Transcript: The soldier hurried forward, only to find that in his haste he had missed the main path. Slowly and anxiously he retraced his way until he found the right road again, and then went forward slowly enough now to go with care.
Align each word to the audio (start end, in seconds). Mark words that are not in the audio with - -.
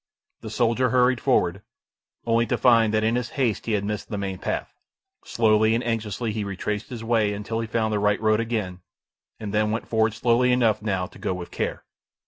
The 0.39 0.49
soldier 0.49 0.89
hurried 0.89 1.21
forward, 1.21 1.61
only 2.25 2.47
to 2.47 2.57
find 2.57 2.91
that 2.91 3.03
in 3.03 3.13
his 3.15 3.29
haste 3.37 3.67
he 3.67 3.73
had 3.73 3.85
missed 3.85 4.09
the 4.09 4.17
main 4.17 4.39
path. 4.39 4.73
Slowly 5.23 5.75
and 5.75 5.83
anxiously 5.85 6.31
he 6.31 6.43
retraced 6.43 6.89
his 6.89 7.03
way 7.03 7.33
until 7.35 7.59
he 7.59 7.67
found 7.67 7.93
the 7.93 7.99
right 7.99 8.19
road 8.19 8.39
again, 8.39 8.81
and 9.39 9.53
then 9.53 9.69
went 9.69 9.87
forward 9.87 10.15
slowly 10.15 10.51
enough 10.51 10.81
now 10.81 11.05
to 11.05 11.19
go 11.19 11.35
with 11.35 11.51
care. 11.51 11.83